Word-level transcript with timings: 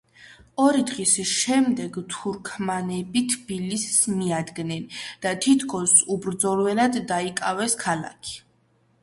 ორი 0.61 0.79
დღის 0.91 1.11
შემდეგ 1.31 1.99
თურქმანები 2.13 3.23
თბილისს 3.35 4.01
მიადგნენ 4.23 4.89
და 5.27 5.35
თითქმის 5.45 5.95
უბრძოლველად 6.17 6.99
დაიკავეს 7.15 7.79
ქალაქი. 7.87 8.37